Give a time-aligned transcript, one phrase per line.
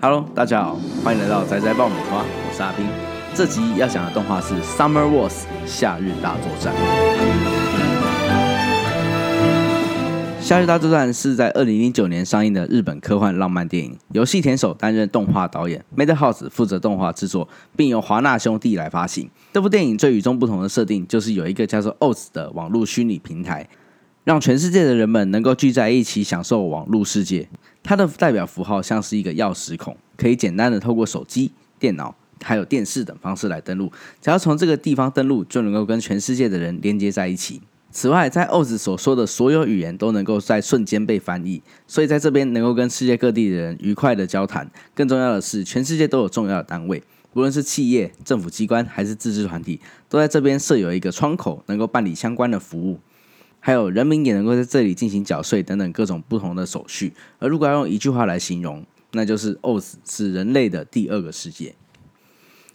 [0.00, 2.86] Hello，大家好，欢迎来到宅宅爆米花，我是阿斌。
[3.34, 5.28] 这集要讲的动画是《Summer Wars》
[5.66, 6.72] 夏日大作战。
[10.40, 19.28] 《夏日大作战》是在二零零九年上映的日本科幻浪漫电影，由细田守担任动画导演，Madhouse 负责动画制作，并由华纳兄弟来发行。
[19.52, 23.68] 这部电影最与众不同的设定，就是有一个叫做 Oz 的网络虚拟平台，
[24.22, 27.48] 让全世界的人们能够聚在一起享受网络世界。
[27.88, 33.90] 它的代表符号像是一个钥匙孔，可以简单的透过手机、电脑还有电视等方式来登录。
[34.20, 37.62] 只要从这个地方登录，就能够跟全世界的人连接在一起。
[37.90, 44.70] 此外，在 Oz 所说的所有语言都能够在瞬间被翻译，所以在这边能够跟世界各地的人愉快的交谈。
[44.94, 47.02] 更重要的是，全世界都有重要的单位，
[47.32, 49.80] 无论是企业、政府机关还是自治团体，
[50.10, 53.00] 都在这边设有一个窗口，能够办理相关的服务。
[53.60, 57.12] 还有人民也能够在这里进行缴税等等各种不同的手续。
[57.38, 61.74] 而如果要用一句话来形容，那就是 Oz 是人类的第二个世界。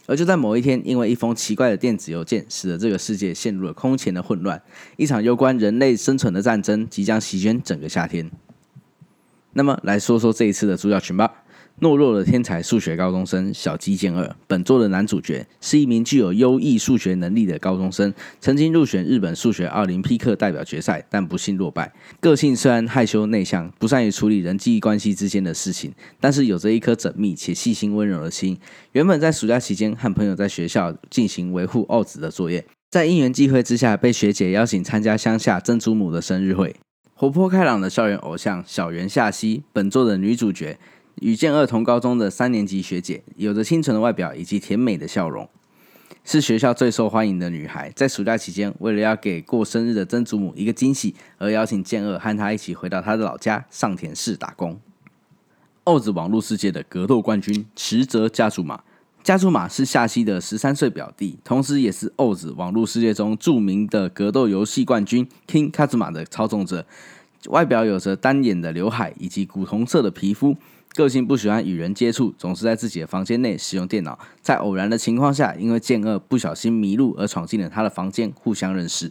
[0.06, 4.62] 而就在某一天，因为一封奇怪的电子邮件，使得这个世界陷入了空前的混乱，
[4.96, 8.30] 一场攸关人类生存的战争即将席卷整个夏天。
[9.54, 11.43] 那么，来说说这一次的主角群吧。
[11.80, 21.92] 懦弱的天才数学高中生小鸡健二，本作的男主角是一名具有优异数学能力的高中生，曾经入选日本数学奥林匹克代表决赛，但不幸落败。
[22.20, 28.56] 个性虽然害羞内向，不善于处理人际关系之间的事情，但是有着一颗缜密且细心温柔的心。
[28.92, 36.76] 原本在暑假期间和朋友在学校进行维护奥子的作业，在因缘际会之下，被学姐邀请参加乡下曾祖母的生日会。
[37.16, 40.78] 活泼开朗的校园偶像小圆夏希，本作的女主角。
[41.20, 45.48] 与健二同高中的三年级学姐，有着清纯的外表以及甜美的笑容，
[46.24, 47.90] 是学校最受欢迎的女孩。
[47.94, 54.78] 在暑假期间，为了要给过生日的曾祖母一个惊喜，而邀请健二和她一起回到他的老家上田市打工。
[55.84, 58.82] 奥子网络世界的格斗冠军池泽家族马，
[59.22, 66.84] 家族马是夏希的十三岁表弟，同时也是奥子网络世界中著名的格斗游戏冠军 King 卡祖马的操纵者。
[67.48, 70.56] 外表有着单眼的刘海以及古铜色的皮肤。
[70.94, 74.16] 个性不喜欢与人接触，总是在自己的房间内使用电脑。
[74.40, 79.10] 在偶然的情况下，因为剑二不小心迷路而闯进了他的房间，互相认识。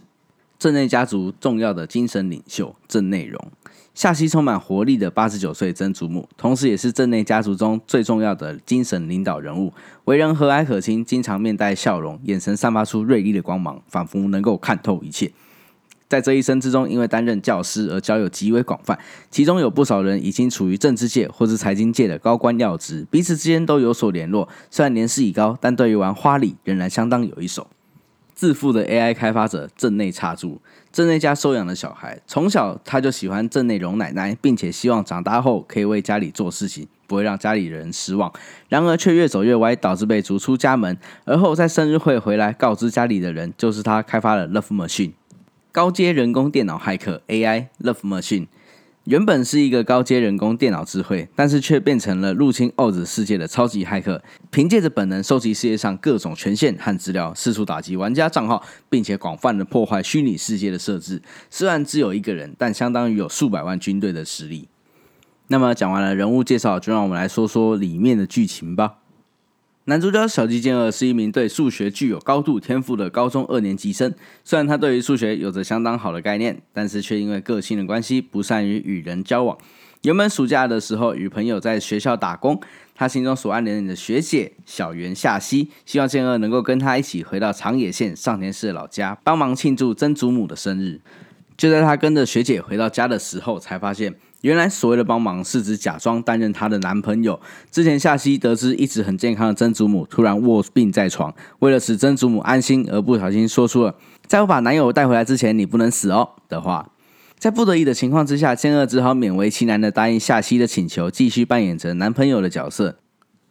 [0.58, 3.50] 镇内家族重要的精神领袖镇内容，
[3.92, 9.74] 夏希充满活力的八十九岁曾祖母，同时也是镇内家族中最重要的精神领导人物。
[10.04, 15.30] 为人和蔼可亲，经常面带笑容，眼神散发出锐利的光芒，仿佛能够看透一切。
[16.14, 18.96] 在这一生之中，因为担任教师而交友极为广泛，
[19.32, 24.48] 其中有不少人已经处于政治界或是财经界的高官要职，彼此之间都有所联络。
[24.70, 27.66] 虽然年事已高，但对于玩花礼仍然相当有一手。
[28.32, 30.60] 自负的 AI 开发者镇内插柱，
[30.92, 38.32] 镇内家收养的小孩，从小他就喜欢镇内荣奶奶，并且希望长大后可以为家里做事情，不会让家里人失望。
[38.68, 40.96] 然而却越走越歪，导致被逐出家门。
[41.24, 45.12] 而后在生日会回来告知家里的人，就是他开发了 Love Machine。
[45.74, 48.46] 高阶人工电脑骇客 AI Love Machine
[49.06, 61.20] 原本是一个高阶人工电脑智慧，但是却变成了入侵 Oz 世界的超级骇客，凭借着本能收集世界上各种权限和资料，四处打击玩家账号，并且广泛的破坏虚拟世界的设置。
[61.50, 64.68] 虽然只有一个人，但相当于有数百万军队的实力。
[65.48, 68.98] 那么讲完了人物介绍，就让我们来说说里面的剧情吧。
[69.86, 74.14] 男主角小鸡健二是一名对数学具有高度天赋的高中二年级生。
[74.42, 79.58] 虽然他对于数学有着相当好的概念，但是却因为个性的关系不善于与人交往。
[80.00, 82.58] 原本暑假的时候与朋友在学校打工，
[82.94, 91.02] 他心中所暗恋的学姐小圆夏希，希望健二能够跟他一起回到长野县上田市的老家，帮忙庆祝曾祖母的生日。
[91.58, 94.14] 就在他跟着学姐回到家的时候，才发现。
[94.44, 97.40] 原来所谓的帮忙是指假装担任她的男朋友。
[97.70, 103.94] 之前夏希得知一直很健康的曾祖母突然卧病在床，为了使曾祖母安心，而不小心说出了
[104.28, 106.90] “在我把男友带回来之前，你不能死哦”的话。
[107.38, 112.98] 在不得已的情况之下，千二只好勉为其难的答应夏希的请求，继续扮演着男朋友的角色。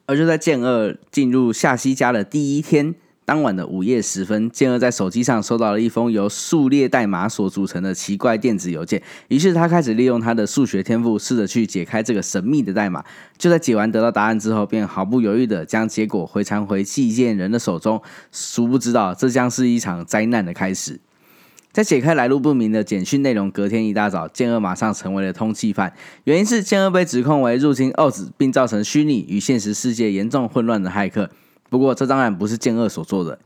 [0.05, 2.93] 而就在健二进入夏希家的第一天。
[3.25, 9.01] 当晚的午夜时分，健二在手机上收到了一封由数列代码所组成的奇怪电子邮件。
[9.29, 13.03] 于是他开始利用他的数学天赋，试着去解开这个神秘的代码。
[13.37, 18.01] 就在解完得到答案之后，便毫不犹豫的将结果回传回寄件人的手中。
[18.31, 20.99] 殊不知道，这将是一场灾难的开始。
[21.71, 25.93] 在解开来路不明的简讯内容，隔天一大早，健二马上成为了通缉犯。
[26.25, 31.31] 原因是健二被指控为入侵奥子，并造成虚拟与现实世界严重混乱的骇客。
[31.73, 33.39] 不过，这当然不是剑二所做的，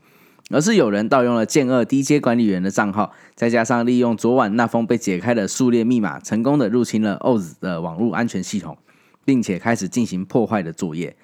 [0.50, 8.76] 而是有人盗用了剑二低阶管理员的账号，再加上利用昨晚那封被解开的数列密码，成功的入侵了 Oz 的网络安全系统。
[9.28, 11.14] 并且开始进行破坏的作业。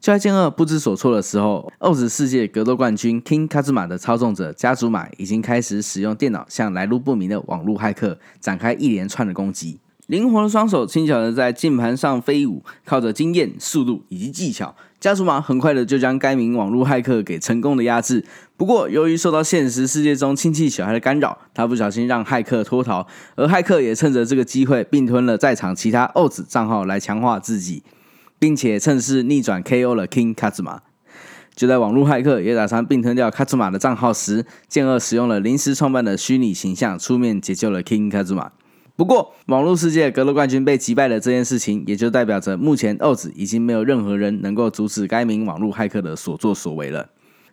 [0.00, 9.78] 就在剑二不知所措的时候，，OZ 世界格斗冠军 King Kazuma 的操纵者家族马已经开始使用电脑向来路不明的网络骇客展开一连串的攻击。
[10.08, 18.24] 灵活的双手轻巧的在键盘上飞舞，靠着经验、速度以及技巧，家族马很快的就将该名网络骇客给成功的压制。
[18.56, 23.04] 不过，由于受到现实世界中亲戚小孩的干扰，他不小心让骇客脱逃，
[23.34, 27.82] 而骇客也趁着这个机会并吞了在场其他 o 子账号来强化自己。
[28.38, 30.78] 并且趁势逆转 KO 了 King KAZMA。
[31.54, 38.48] 就在网络骇客也打算并吞掉 Kazuma 的账号时，剑二使用了临时创办的虚拟形象出面解救了 King KAZMA。
[39.02, 47.08] 不过，网络世界格斗冠军被击败的这件事情，也就代表着目前 Oz 已经没有任何人能够阻止该名网络骇客的所作所为了。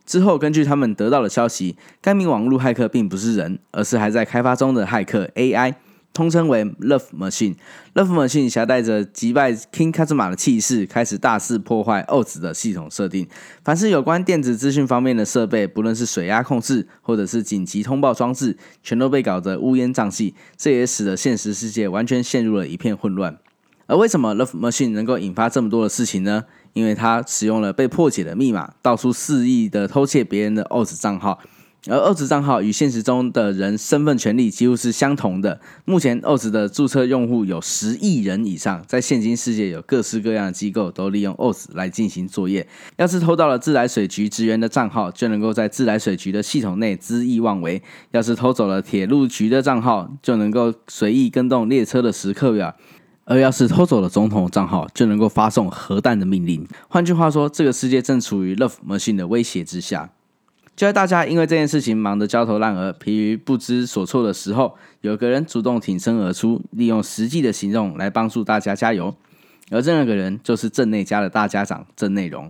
[0.05, 5.73] 之后，根据他们得到的消息，该名网络骇客并不是人，而是还在开发中的骇客 AI。
[6.11, 13.27] 通称为 Love Machine，Love Machine 携带着击败 King Kazuma 的气势，开始大肆破坏 o 子的系统设定。
[13.63, 20.35] 凡是有关电子资讯方面的设备，不论是水压控制或者是紧急通报装置，全都被搞得乌烟瘴气。
[20.57, 23.37] 这也使得现实世界完全陷入了一片混乱。
[23.85, 26.43] 而为什么 Love Machine 能够引发这么多的事情呢？
[26.73, 31.39] 因为它使用了被破解的密码，到处肆意的偷窃别人的 o 子账号。
[31.87, 35.61] 而二子账号与现实中的人身份权利几乎是相同的。
[35.85, 42.67] 目前二子的注册用户有十亿人以上，在现今世界有各式各样的机构都利用二子来进行作业。
[42.97, 47.81] 要是偷到了自来水局职员的账号，就能够在自来水局的系统内恣意妄为；
[48.11, 52.75] 要是偷走了铁路局的账号，就能够随意跟动列车的时刻表；
[53.23, 56.67] 而要是偷走了总统账号，就能够发送核弹的命令。
[56.89, 60.09] 换句话说，这个世界正处于 Love Machine 的威胁之下。
[60.79, 69.13] 就在大家因为这件事情忙得焦头烂额、疲于不知所措的时候，有个人主动挺身而出，利用实际的行动来帮助大家加油。
[69.71, 72.49] 而这个人就是镇内家的大家长镇内容。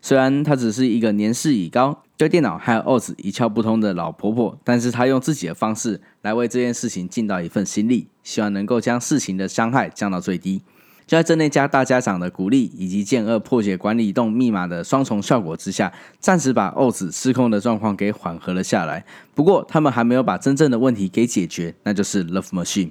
[0.00, 10.62] 虽然她只是一个年事已高、对电脑还有 OS 一窍不通的老婆婆，但是她用自己的方式来为这件事情尽到一份心力，希望能够将事情的伤害降到最低。
[11.08, 15.90] 就在镇内家大家长的鼓励以及剑二破解管理洞密码的双重效果之下，
[16.20, 19.02] 暂时把奥子失控的状况给缓和了下来。
[19.34, 22.90] 不过，他们还没有把真正的问题给解决，那就是 Love Machine。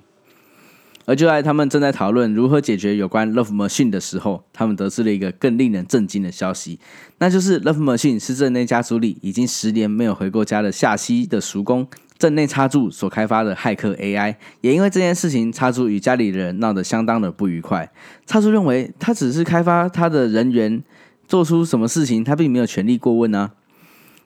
[1.06, 6.80] 而就在他们正在讨论如何解决有关 Love Machine 的时候，他们得知了一个更令人震惊的消息，
[7.20, 11.88] 那就是 Love Machine 是镇内家族里已经十年没有回过家的夏西的叔公。
[12.18, 17.92] 镇内插柱所开发的骇客 AI，也因为这件事情，插柱与家里的人闹得相当的不愉快。
[18.25, 20.84] 插柱认为，他只是开发他的人员
[21.28, 23.52] 做出什么事情，他并没有权利过问呢。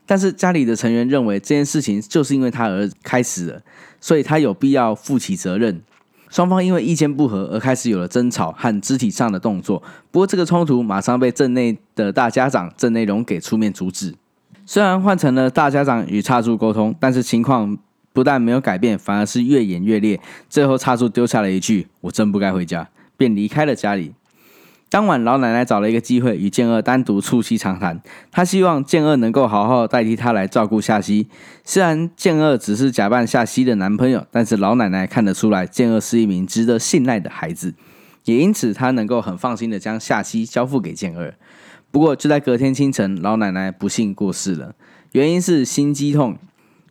[0.05, 3.61] 但是家里的成员认为，这件事情就是因为他而开始的，
[3.99, 5.81] 所以他有必要负起责任。
[6.29, 9.83] 双方因为意见不合而开始有了争吵和肢体上的动作。
[10.11, 14.15] 不过，这个冲突马上被镇内的大家长镇内容给出面阻止。
[14.65, 17.77] 虽然换成了大家长与插柱沟通，但是情况
[18.13, 20.19] 不但没有改变，反而是越演越烈。
[20.49, 24.13] 最后，插柱丢下了一句：“我真不该回家”，便离开了家里。
[24.89, 28.01] 当晚，老奶奶找了一个机会与健二单独促膝长谈。
[28.29, 31.27] 她希望健二能够好好代替她来照顾夏西。
[31.63, 37.73] 虽然健二只是假扮夏西的男朋友，但是老奶奶看得出来，健二是一名值得信赖的孩子，
[38.25, 41.33] 也因此她能够很放心的将夏西交付给健二。
[41.91, 44.73] 不过，就在隔天清晨，老奶奶不幸过世了，
[45.11, 46.37] 原因是心肌痛。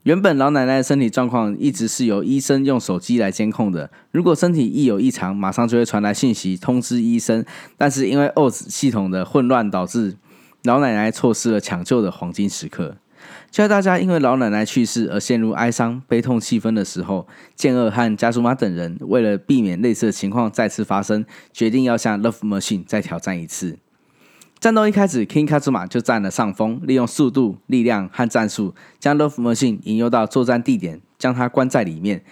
[0.03, 7.45] 原本老奶奶的身体状况一直是由医生用手机来监控的，如果身体一有异常，马上就会传来信息通知医生。
[7.77, 10.17] 但是因为 OS 系统的混乱，导致
[10.65, 12.97] 老奶奶错失了抢救的黄金时刻。
[13.51, 23.79] 就在大家因为老奶奶去世而陷入哀伤、悲痛气氛的时候，健二和加苏玛等人为了避免类似的情况再次发生，决定要向 Love Machine 再挑战一次。
[24.61, 32.23] 战斗一开始，King Kazuma 就占了上风，利用速度、力量和战术，将 Love Machine 引诱到作战地点，将他关在里面。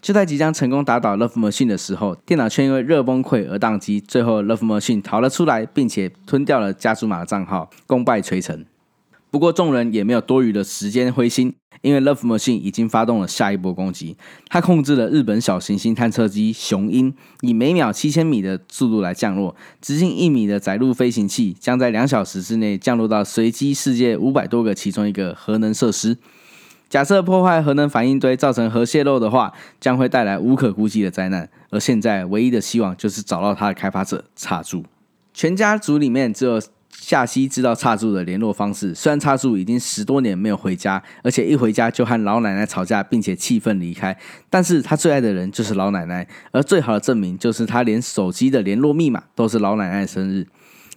[0.00, 4.00] 就在即将成功打倒 Love Machine 的时候，电脑却因为热崩溃而宕机。
[4.00, 8.64] 最后，Love Machine 逃了出来，并且吞掉了加祖玛的账号，功败垂成。
[9.28, 11.52] 不过，众人也没有多余的时间灰心，
[11.82, 14.16] 因为 Love Machine 已经发动了下一波攻击。
[14.48, 19.54] 他控制了日本小行星探测机雄鹰，以每秒七千米的速度来降落。
[19.82, 26.16] 直径一米的载入飞行器将在两小时之内降落到随机世界五百多个其中一个核能设施。
[26.88, 31.50] 假设破坏核能反应堆造成核泄漏的话，将会带来无可估计的灾难。
[31.68, 34.84] 而现在唯一的希望就是找到它的开发者插住。
[35.34, 36.62] 全家族里面只有。
[36.98, 38.94] 夏西知道差柱的联络方式。
[38.94, 44.16] 虽然差柱已经十多年没有回家，而且一回家就和老奶奶吵架，并且气愤离开，
[44.50, 50.46] 但是他最爱的人就是老奶奶，而最好的证明就是他连手机的联络密码都是老奶奶生日。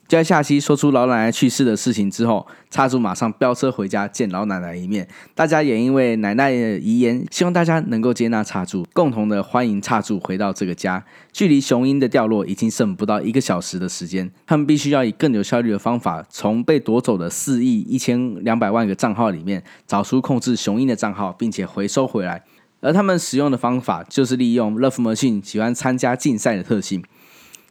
[0.09, 5.07] 就在夏西说出老奶奶去世的事情之后，差柱马上飙车回家见老奶奶一面。
[5.35, 11.05] 大家也因为奶奶的遗言，希望大家能够接纳差柱，共同的欢迎差柱回到这个家。
[11.31, 22.41] 距离雄鹰的掉落已经剩不到一个小时的时间，他们必须要以更有效率的方法，从被夺走的四亿一千两百万个账号里面找出控制雄鹰的账号，并且回收回来。
[22.81, 27.03] 而他们使用的方法就是利用 Love Machine 喜欢参加竞赛的特性。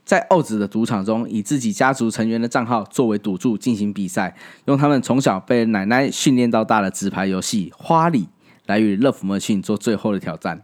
[0.09, 4.35] 在奥子的赌场中，以自己家族成员的账号作为赌注进行比赛，
[4.65, 8.27] 用他们从小被奶奶训练到大的纸牌游戏花礼
[8.65, 10.63] 来与乐福莫逊做最后的挑战。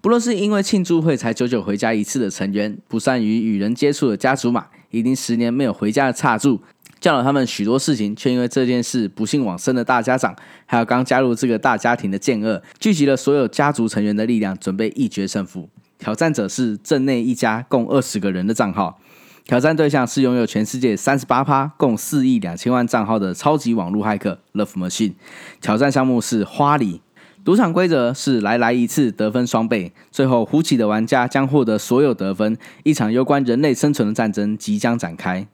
[0.00, 6.62] 不论是因为庆祝会才久久回家一次的成员，不善于与人接触的家族马，已经十年没有回家的差柱，
[6.98, 15.68] 教了他们许多事情，却因为这件事不幸往生的大家长，还有刚加入这个大家庭的剑恶，聚集了所有家族成员的力量，准备一决胜负。
[15.98, 18.98] 挑战者是镇内一家共二十个人的账号，
[19.44, 25.14] 挑战对象是拥有全世界三十八趴共四亿两千万账号的超级网络骇客 Love Machine。
[25.60, 27.00] 挑战项目是花礼，
[27.44, 32.56] 赌场规则是来来一次得分双倍，最后胡起的玩家将获得所有得分。
[32.82, 35.46] 一场有关人类生存的战争即将展开。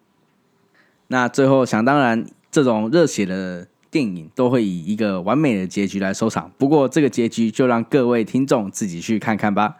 [1.08, 6.52] 那最后想当然，这种热血的电影都会以一个完美的结局来收场。
[6.56, 9.76] 不过这个结局就让各位听众自己去看看吧。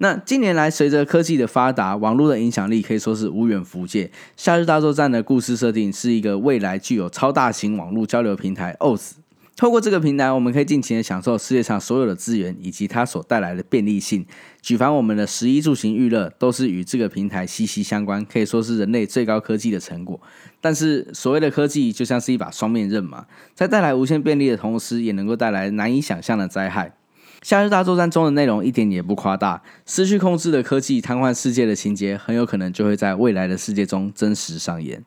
[0.00, 4.10] 那近年来，随着科技的发达，网络的影响力可以说是无远弗届。
[4.36, 9.14] 夏日大作战的故事设定是一个未来具有超大型网络交流平台 OS。
[9.56, 14.24] 透过这个平台，我们可以尽情的享受世界上所有的资源以及它所带来的便利性。
[14.62, 20.20] 举凡我们的食衣住行娱乐，都是与这个平台息息相关，可以说是人类最高科技的成果。
[20.60, 26.86] 但是，所谓的科技就像是一把双面刃嘛，在带来无限便利的同时，也能够带来难以想象的灾害。
[27.42, 35.02] 《夏日大作战》中的内容一点也不夸大，失去控制的科技瘫痪世界的情节，很有可能就会在未来的世界中真实上演。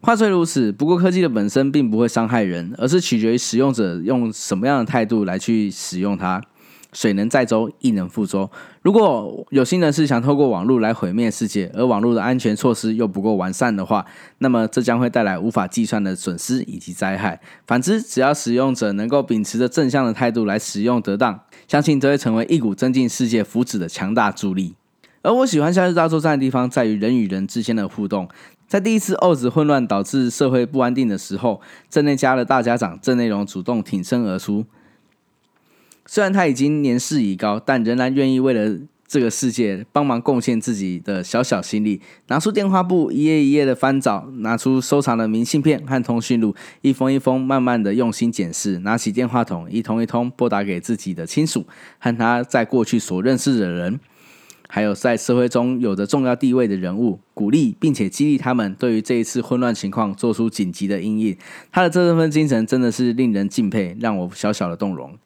[0.00, 6.40] 话虽如此，不过科技的本身并不会伤害人，而是取决于使用者用什么样的态度来去使用它。
[6.92, 8.50] 水能载舟，亦能覆舟。
[8.82, 14.04] 如果有心人士想透过网络来毁灭世界，而网络的安全措施又不够完善的话，
[14.38, 17.40] 那么这将会带来无法计算的损失以及灾害。
[17.66, 24.74] 反之，只要使用者能够秉持着正向的态度来使用得当，相信这会成为一股增进世界福祉的强大助力。
[25.22, 28.28] 而我喜欢夏日大作战的地方，在于人与人之间的互动。
[28.66, 34.64] 在第一次欧子混乱导致社会不安定的时候，镇内家的大家长郑内容主动挺身而出。
[36.06, 42.00] 虽然他已经年事已高，但仍然愿意为了这个世界帮忙贡献自己的小小心力。
[42.28, 48.78] 拿出电话簿，一页一页的翻找，拿出收藏的明信片和通讯录，一封一封慢慢的用心检视。
[48.80, 51.66] 拿起电话筒，一通一通拨打给自己的亲属
[51.98, 54.00] 和他在过去所认识的人，
[54.68, 61.36] 还有在社会中有着重要地位的人物，鼓励并且激励他们对于这一次混乱情况做出紧急的应应。
[61.70, 65.16] 他的这份精神真的是令人敬佩，让我小小的动容。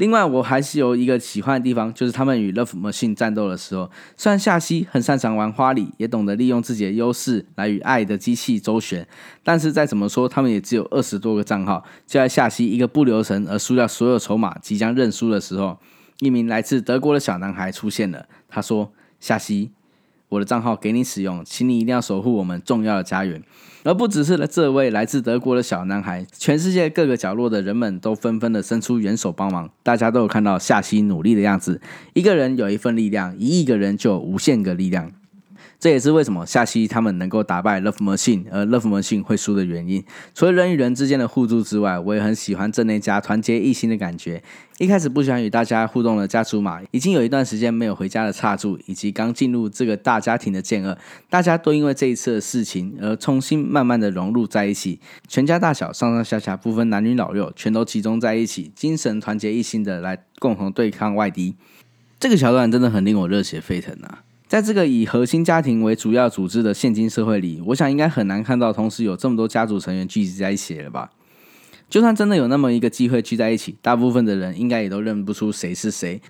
[0.00, 9.06] 另外，我还是有一个喜欢的地方，就是他们与 Love Machine 战斗的时候，虽然夏西很擅长玩花里，也懂得利用自己的优势来与爱的机器周旋，
[9.44, 11.84] 但是再怎么说，他们也只有二十多个账号。
[12.06, 15.78] 就在夏西一个不留神而输掉所有筹码，即将认输的时候，
[16.20, 18.24] 一名来自德国的小男孩出现了。
[18.48, 18.90] 他说
[19.20, 19.72] ：“夏西。”
[20.30, 23.42] 我的账号给你使用，请你一定要守护我们重要的家园。
[23.82, 29.70] 而不只是这位来自德国的小男孩，全世界各个角落的人们都纷纷的伸出援手帮忙。
[29.82, 31.80] 大家都有看到夏西努力的样子，
[32.14, 35.10] 一个人有一份力量，一亿个人就有无限个力量。
[35.80, 40.04] 这也是为什么夏西他们能够打败 Love Machine，而 Love Machine 会输的原因。
[40.34, 44.42] 除了人与人之间的互助之外，我也很喜欢镇内家团结一心的感觉。
[44.76, 50.96] 一开始不喜欢与大家互动的家族马，已经有一段时间没有回家的差柱，以及刚进入这个大家庭的剑二，
[51.30, 55.00] 大家都因为这一次的事情而重新慢慢的融入在一起。
[55.28, 61.56] 全家大小上上下下不分男女老幼，全都集中在一起，精神团结一心的来共同对抗外敌。
[62.18, 64.24] 这个桥段真的很令我热血沸腾啊！
[64.50, 71.08] 在这个以核心家庭为主要组织的现今社会里，我想应该很难看到同时有这么多家族成员聚集在一起了吧？
[71.88, 76.20] 就算真的有那么一个机会聚在一起，大部分的人应该也都认不出谁是谁。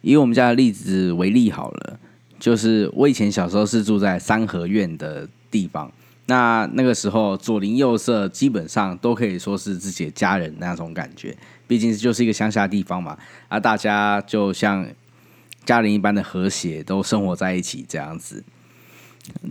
[0.00, 2.00] 以我们家的例子为例好了，
[2.40, 5.88] 就是我以前小时候是住在三合院的地方，
[6.26, 11.36] 那那个时候左邻右舍基本上都可以说是自己的家人那种感觉，
[11.68, 13.16] 毕竟就是一个乡下地方嘛，
[13.46, 14.84] 啊，大家就像。
[15.68, 18.42] 家人一般的和谐，都生活在一起这样子。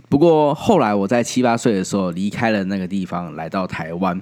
[0.08, 4.20] 不过后来我在七八岁的时候离开了那个地方，来到台湾。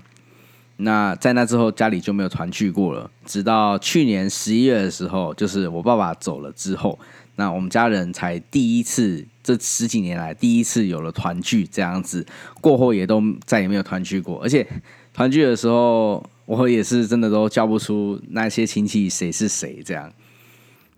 [0.76, 3.10] 那在那之后，家里就没有团聚过了。
[3.24, 6.98] 直到去年十一月的时候，就是我爸爸走了之后，
[7.36, 12.26] 那我们家人才第一次这十几年来第一次有了团聚这样子。
[12.60, 14.66] 过后也都再也没有团聚过，而且
[15.14, 20.12] 团聚的时候，我也是真的都叫不出那些亲戚谁是谁这样。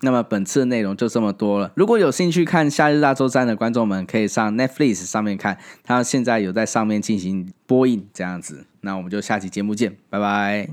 [0.00, 1.72] 那么本次的内容就这么多了。
[1.74, 8.66] 如果有兴趣看《夏日大作战》的观众们，可以上 Netflix 上面看，它现在有在上面进行播映这样子。
[8.82, 10.68] 那我们就下期节目见，拜拜。